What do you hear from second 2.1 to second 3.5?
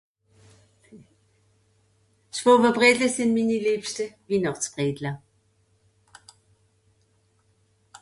d schwowebredle sìn